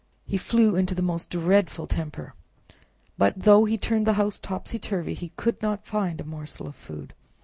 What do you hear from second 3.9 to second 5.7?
the house topsy turvy, he could